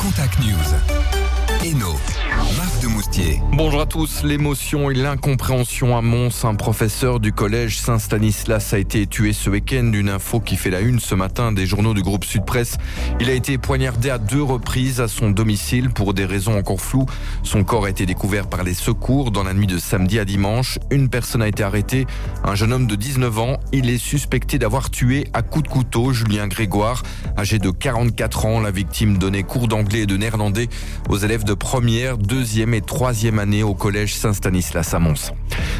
Contact 0.00 0.40
News. 0.40 1.39
Eno, 1.58 1.94
Marc 2.56 2.80
de 2.80 2.86
Moustier. 2.86 3.42
Bonjour 3.52 3.82
à 3.82 3.86
tous. 3.86 4.22
L'émotion 4.22 4.90
et 4.90 4.94
l'incompréhension 4.94 5.96
à 5.96 6.00
Mons. 6.00 6.44
Un 6.44 6.54
professeur 6.54 7.20
du 7.20 7.32
collège 7.32 7.78
Saint-Stanislas 7.78 8.72
a 8.72 8.78
été 8.78 9.06
tué 9.06 9.34
ce 9.34 9.50
week-end. 9.50 9.90
Une 9.92 10.08
info 10.08 10.40
qui 10.40 10.56
fait 10.56 10.70
la 10.70 10.80
une 10.80 11.00
ce 11.00 11.14
matin 11.14 11.52
des 11.52 11.66
journaux 11.66 11.92
du 11.92 12.02
groupe 12.02 12.24
Sud 12.24 12.46
Presse. 12.46 12.78
Il 13.20 13.28
a 13.28 13.34
été 13.34 13.58
poignardé 13.58 14.08
à 14.08 14.16
deux 14.16 14.42
reprises 14.42 15.00
à 15.00 15.08
son 15.08 15.30
domicile 15.30 15.90
pour 15.90 16.14
des 16.14 16.24
raisons 16.24 16.56
encore 16.56 16.80
floues. 16.80 17.06
Son 17.42 17.62
corps 17.62 17.84
a 17.84 17.90
été 17.90 18.06
découvert 18.06 18.46
par 18.46 18.62
les 18.62 18.74
secours 18.74 19.30
dans 19.30 19.42
la 19.42 19.52
nuit 19.52 19.66
de 19.66 19.78
samedi 19.78 20.18
à 20.18 20.24
dimanche. 20.24 20.78
Une 20.90 21.10
personne 21.10 21.42
a 21.42 21.48
été 21.48 21.62
arrêtée. 21.62 22.06
Un 22.44 22.54
jeune 22.54 22.72
homme 22.72 22.86
de 22.86 22.94
19 22.94 23.38
ans. 23.38 23.58
Il 23.72 23.90
est 23.90 23.98
suspecté 23.98 24.58
d'avoir 24.58 24.88
tué 24.88 25.26
à 25.34 25.42
coups 25.42 25.64
de 25.64 25.68
couteau 25.68 26.12
Julien 26.12 26.48
Grégoire. 26.48 27.02
Âgé 27.36 27.58
de 27.58 27.70
44 27.70 28.46
ans, 28.46 28.60
la 28.60 28.70
victime 28.70 29.18
donnait 29.18 29.42
cours 29.42 29.68
d'anglais 29.68 30.00
et 30.00 30.06
de 30.06 30.16
néerlandais 30.16 30.68
aux 31.08 31.18
élèves 31.18 31.39
de 31.44 31.54
première, 31.54 32.18
deuxième 32.18 32.74
et 32.74 32.80
troisième 32.80 33.38
année 33.38 33.62
au 33.62 33.74
collège 33.74 34.14
Saint-Stanislas 34.14 34.94
à 34.94 34.98
Mons. 34.98 35.32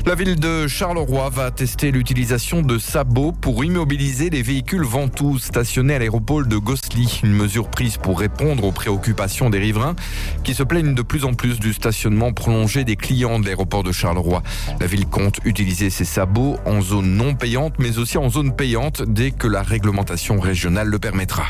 La 0.06 0.14
ville 0.14 0.38
de 0.38 0.66
Charleroi 0.66 1.30
va 1.30 1.50
tester 1.50 1.90
l'utilisation 1.90 2.62
de 2.62 2.78
sabots 2.78 3.32
pour 3.32 3.64
immobiliser 3.64 4.30
les 4.30 4.42
véhicules 4.42 4.84
ventous 4.84 5.38
stationnés 5.38 5.94
à 5.94 5.98
l'aéroport 5.98 6.46
de 6.46 6.56
Gossely. 6.56 7.20
Une 7.22 7.32
mesure 7.32 7.68
prise 7.68 7.96
pour 7.96 8.18
répondre 8.18 8.64
aux 8.64 8.72
préoccupations 8.72 9.50
des 9.50 9.58
riverains 9.58 9.96
qui 10.44 10.54
se 10.54 10.62
plaignent 10.62 10.94
de 10.94 11.02
plus 11.02 11.24
en 11.24 11.34
plus 11.34 11.58
du 11.58 11.72
stationnement 11.72 12.32
prolongé 12.32 12.84
des 12.84 12.96
clients 12.96 13.38
de 13.38 13.46
l'aéroport 13.46 13.82
de 13.82 13.92
Charleroi. 13.92 14.42
La 14.80 14.86
ville 14.86 15.06
compte 15.06 15.38
utiliser 15.44 15.90
ces 15.90 16.04
sabots 16.04 16.56
en 16.66 16.80
zone 16.80 17.16
non 17.16 17.34
payante 17.34 17.74
mais 17.78 17.98
aussi 17.98 18.18
en 18.18 18.30
zone 18.30 18.54
payante 18.54 19.02
dès 19.06 19.30
que 19.30 19.46
la 19.46 19.62
réglementation 19.62 20.40
régionale 20.40 20.88
le 20.88 20.98
permettra 20.98 21.44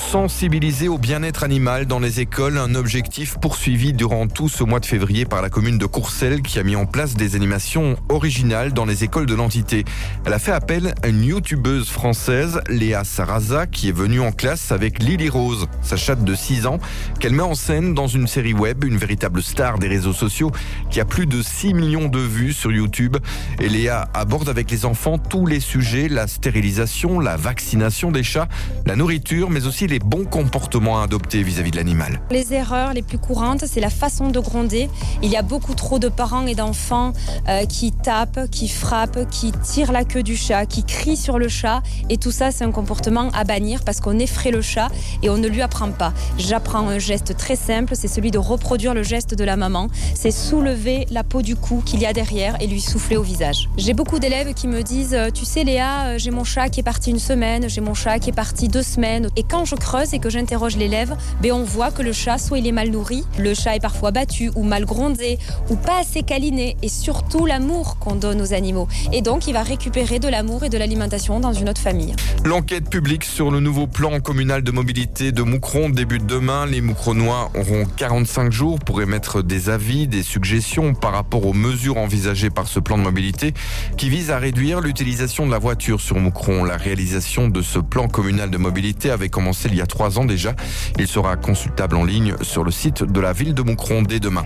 sensibiliser 0.00 0.88
au 0.88 0.98
bien-être 0.98 1.44
animal 1.44 1.86
dans 1.86 2.00
les 2.00 2.20
écoles, 2.20 2.58
un 2.58 2.74
objectif 2.74 3.36
poursuivi 3.38 3.92
durant 3.92 4.26
tout 4.26 4.48
ce 4.48 4.64
mois 4.64 4.80
de 4.80 4.86
février 4.86 5.24
par 5.24 5.42
la 5.42 5.50
commune 5.50 5.78
de 5.78 5.86
Courcelles 5.86 6.42
qui 6.42 6.58
a 6.58 6.62
mis 6.62 6.74
en 6.74 6.86
place 6.86 7.14
des 7.14 7.36
animations 7.36 7.96
originales 8.08 8.72
dans 8.72 8.86
les 8.86 9.04
écoles 9.04 9.26
de 9.26 9.34
l'entité. 9.34 9.84
Elle 10.24 10.32
a 10.32 10.38
fait 10.38 10.52
appel 10.52 10.94
à 11.02 11.08
une 11.08 11.22
youtubeuse 11.22 11.88
française, 11.88 12.60
Léa 12.68 13.04
Sarraza, 13.04 13.66
qui 13.66 13.88
est 13.88 13.92
venue 13.92 14.20
en 14.20 14.32
classe 14.32 14.72
avec 14.72 15.02
Lily 15.02 15.28
Rose, 15.28 15.66
sa 15.82 15.96
chatte 15.96 16.24
de 16.24 16.34
6 16.34 16.66
ans, 16.66 16.78
qu'elle 17.20 17.34
met 17.34 17.42
en 17.42 17.54
scène 17.54 17.94
dans 17.94 18.08
une 18.08 18.26
série 18.26 18.54
web, 18.54 18.84
une 18.84 18.96
véritable 18.96 19.42
star 19.42 19.78
des 19.78 19.88
réseaux 19.88 20.14
sociaux 20.14 20.50
qui 20.90 21.00
a 21.00 21.04
plus 21.04 21.26
de 21.26 21.42
6 21.42 21.74
millions 21.74 22.08
de 22.08 22.20
vues 22.20 22.54
sur 22.54 22.72
YouTube. 22.72 23.18
Et 23.60 23.68
Léa 23.68 24.08
aborde 24.14 24.48
avec 24.48 24.70
les 24.70 24.86
enfants 24.86 25.18
tous 25.18 25.46
les 25.46 25.60
sujets, 25.60 26.08
la 26.08 26.26
stérilisation, 26.26 27.20
la 27.20 27.36
vaccination 27.36 28.10
des 28.10 28.22
chats, 28.22 28.48
la 28.86 28.96
nourriture, 28.96 29.50
mais 29.50 29.66
aussi 29.66 29.86
les 29.90 29.98
bons 29.98 30.24
comportements 30.24 31.00
à 31.00 31.04
adopter 31.04 31.42
vis-à-vis 31.42 31.72
de 31.72 31.76
l'animal. 31.76 32.20
Les 32.30 32.54
erreurs 32.54 32.94
les 32.94 33.02
plus 33.02 33.18
courantes, 33.18 33.64
c'est 33.66 33.80
la 33.80 33.90
façon 33.90 34.28
de 34.28 34.38
gronder. 34.38 34.88
Il 35.22 35.30
y 35.30 35.36
a 35.36 35.42
beaucoup 35.42 35.74
trop 35.74 35.98
de 35.98 36.08
parents 36.08 36.46
et 36.46 36.54
d'enfants 36.54 37.12
euh, 37.48 37.66
qui 37.66 37.90
tapent, 37.90 38.48
qui 38.50 38.68
frappent, 38.68 39.28
qui 39.30 39.50
tirent 39.50 39.90
la 39.90 40.04
queue 40.04 40.22
du 40.22 40.36
chat, 40.36 40.64
qui 40.66 40.84
crient 40.84 41.16
sur 41.16 41.38
le 41.38 41.48
chat. 41.48 41.82
Et 42.08 42.16
tout 42.18 42.30
ça, 42.30 42.52
c'est 42.52 42.64
un 42.64 42.70
comportement 42.70 43.30
à 43.34 43.42
bannir 43.42 43.82
parce 43.84 44.00
qu'on 44.00 44.18
effraie 44.18 44.52
le 44.52 44.62
chat 44.62 44.88
et 45.22 45.28
on 45.28 45.38
ne 45.38 45.48
lui 45.48 45.60
apprend 45.60 45.90
pas. 45.90 46.12
J'apprends 46.38 46.88
un 46.88 46.98
geste 46.98 47.36
très 47.36 47.56
simple, 47.56 47.94
c'est 47.96 48.08
celui 48.08 48.30
de 48.30 48.38
reproduire 48.38 48.94
le 48.94 49.02
geste 49.02 49.34
de 49.34 49.44
la 49.44 49.56
maman. 49.56 49.88
C'est 50.14 50.30
soulever 50.30 51.06
la 51.10 51.24
peau 51.24 51.42
du 51.42 51.56
cou 51.56 51.82
qu'il 51.84 52.00
y 52.00 52.06
a 52.06 52.12
derrière 52.12 52.56
et 52.60 52.68
lui 52.68 52.80
souffler 52.80 53.16
au 53.16 53.22
visage. 53.22 53.68
J'ai 53.76 53.94
beaucoup 53.94 54.20
d'élèves 54.20 54.54
qui 54.54 54.68
me 54.68 54.82
disent, 54.82 55.14
euh, 55.14 55.30
tu 55.30 55.44
sais 55.44 55.64
Léa, 55.64 56.04
euh, 56.04 56.18
j'ai 56.18 56.30
mon 56.30 56.44
chat 56.44 56.68
qui 56.68 56.78
est 56.78 56.84
parti 56.84 57.10
une 57.10 57.18
semaine, 57.18 57.68
j'ai 57.68 57.80
mon 57.80 57.94
chat 57.94 58.20
qui 58.20 58.30
est 58.30 58.34
parti 58.34 58.68
deux 58.68 58.84
semaines. 58.84 59.28
Et 59.34 59.42
quand 59.42 59.64
je 59.64 59.74
creuse 59.80 60.14
et 60.14 60.20
que 60.20 60.30
j'interroge 60.30 60.76
l'élève, 60.76 61.16
ben 61.42 61.52
on 61.52 61.64
voit 61.64 61.90
que 61.90 62.02
le 62.02 62.12
chat, 62.12 62.38
soit 62.38 62.58
il 62.58 62.66
est 62.68 62.72
mal 62.72 62.90
nourri, 62.90 63.24
le 63.38 63.54
chat 63.54 63.74
est 63.74 63.80
parfois 63.80 64.12
battu 64.12 64.52
ou 64.54 64.62
mal 64.62 64.84
grondé 64.84 65.38
ou 65.68 65.74
pas 65.74 65.98
assez 66.00 66.22
câliné 66.22 66.76
et 66.82 66.88
surtout 66.88 67.46
l'amour 67.46 67.98
qu'on 67.98 68.14
donne 68.14 68.40
aux 68.40 68.52
animaux. 68.52 68.86
Et 69.12 69.22
donc 69.22 69.48
il 69.48 69.52
va 69.54 69.62
récupérer 69.62 70.20
de 70.20 70.28
l'amour 70.28 70.62
et 70.62 70.68
de 70.68 70.78
l'alimentation 70.78 71.40
dans 71.40 71.52
une 71.52 71.68
autre 71.68 71.80
famille. 71.80 72.14
L'enquête 72.44 72.88
publique 72.88 73.24
sur 73.24 73.50
le 73.50 73.60
nouveau 73.60 73.86
plan 73.86 74.20
communal 74.20 74.62
de 74.62 74.70
mobilité 74.70 75.32
de 75.32 75.42
Moucron 75.42 75.90
débute 75.90 76.26
demain. 76.26 76.66
Les 76.66 76.80
Moucronois 76.80 77.50
auront 77.58 77.86
45 77.96 78.52
jours 78.52 78.78
pour 78.78 79.02
émettre 79.02 79.42
des 79.42 79.68
avis, 79.68 80.06
des 80.06 80.22
suggestions 80.22 80.94
par 80.94 81.12
rapport 81.12 81.46
aux 81.46 81.52
mesures 81.52 81.96
envisagées 81.96 82.50
par 82.50 82.68
ce 82.68 82.80
plan 82.80 82.98
de 82.98 83.02
mobilité 83.02 83.54
qui 83.96 84.08
vise 84.08 84.30
à 84.30 84.38
réduire 84.38 84.80
l'utilisation 84.80 85.46
de 85.46 85.50
la 85.50 85.58
voiture 85.58 86.00
sur 86.00 86.16
Moucron. 86.16 86.64
La 86.64 86.76
réalisation 86.76 87.48
de 87.48 87.62
ce 87.62 87.78
plan 87.78 88.08
communal 88.08 88.50
de 88.50 88.58
mobilité 88.58 89.10
avait 89.10 89.28
commencé 89.28 89.59
il 89.68 89.76
y 89.76 89.80
a 89.80 89.86
trois 89.86 90.18
ans 90.18 90.24
déjà. 90.24 90.54
Il 90.98 91.06
sera 91.06 91.36
consultable 91.36 91.96
en 91.96 92.04
ligne 92.04 92.34
sur 92.42 92.64
le 92.64 92.70
site 92.70 93.02
de 93.02 93.20
la 93.20 93.32
ville 93.32 93.54
de 93.54 93.62
Moucron 93.62 94.02
dès 94.02 94.20
demain. 94.20 94.44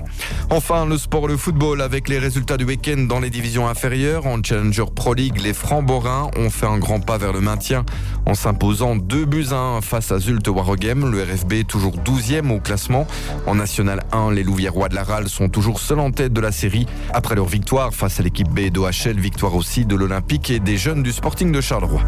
Enfin, 0.50 0.86
le 0.86 0.98
sport, 0.98 1.28
le 1.28 1.36
football 1.36 1.80
avec 1.80 2.08
les 2.08 2.18
résultats 2.18 2.56
du 2.56 2.64
week-end 2.64 3.06
dans 3.08 3.20
les 3.20 3.30
divisions 3.30 3.68
inférieures. 3.68 4.26
En 4.26 4.42
Challenger 4.42 4.84
Pro 4.94 5.14
League, 5.14 5.40
les 5.42 5.52
Francs-Borins 5.52 6.30
ont 6.36 6.50
fait 6.50 6.66
un 6.66 6.78
grand 6.78 7.00
pas 7.00 7.18
vers 7.18 7.32
le 7.32 7.40
maintien 7.40 7.84
en 8.26 8.34
s'imposant 8.34 8.96
2 8.96 9.24
buts 9.24 9.46
à 9.50 9.56
1 9.56 9.80
face 9.80 10.12
à 10.12 10.18
Zulte 10.18 10.48
Warogem. 10.48 11.10
Le 11.10 11.22
RFB 11.22 11.66
toujours 11.66 11.96
12e 11.96 12.50
au 12.50 12.60
classement. 12.60 13.06
En 13.46 13.54
National 13.54 14.02
1, 14.12 14.32
les 14.32 14.42
Louviérois 14.42 14.88
de 14.88 14.94
la 14.94 15.04
RAL 15.04 15.28
sont 15.28 15.48
toujours 15.48 15.80
seuls 15.80 16.00
en 16.00 16.10
tête 16.10 16.32
de 16.32 16.40
la 16.40 16.52
série 16.52 16.86
après 17.12 17.34
leur 17.34 17.46
victoire 17.46 17.94
face 17.94 18.20
à 18.20 18.22
l'équipe 18.22 18.48
B 18.48 18.70
d'OHL, 18.70 19.18
victoire 19.18 19.54
aussi 19.54 19.84
de 19.84 19.96
l'Olympique 19.96 20.50
et 20.50 20.60
des 20.60 20.76
jeunes 20.76 21.02
du 21.02 21.12
Sporting 21.12 21.52
de 21.52 21.60
Charleroi. 21.60 22.00